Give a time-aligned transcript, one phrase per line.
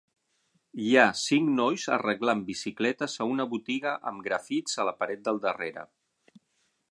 [0.85, 5.43] Hi ha cinc nois arreglant bicicletes a una botiga amb grafits a la paret del
[5.45, 5.87] darrere.